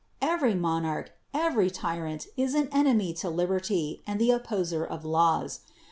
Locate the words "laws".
5.05-5.59